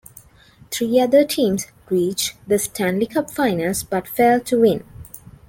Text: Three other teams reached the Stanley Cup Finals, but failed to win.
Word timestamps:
Three 0.71 0.99
other 0.99 1.23
teams 1.23 1.67
reached 1.87 2.33
the 2.47 2.57
Stanley 2.57 3.05
Cup 3.05 3.29
Finals, 3.29 3.83
but 3.83 4.07
failed 4.07 4.47
to 4.47 4.59
win. 4.59 4.83